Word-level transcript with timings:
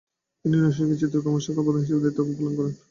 তিনি 0.45 0.55
নৈসর্গিক 0.57 0.97
চিত্রকর্ম 1.01 1.37
শাখার 1.39 1.65
প্রধান 1.65 1.81
হিসেবে 1.83 2.01
দায়িত্ব 2.03 2.19
পালন 2.29 2.53
করেন। 2.57 2.73